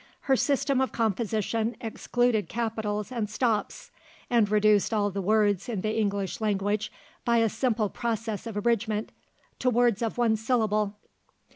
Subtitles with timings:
[0.21, 3.91] Her system of composition excluded capitals and stops;
[4.31, 6.91] and reduced all the words in the English language,
[7.23, 9.11] by a simple process of abridgment,
[9.59, 10.95] to words of one syllable.